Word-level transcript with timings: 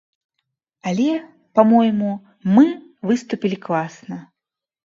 Але, 0.91 1.09
па-мойму, 1.59 2.11
мы 2.57 2.65
выступілі 3.11 3.57
класна. 3.67 4.19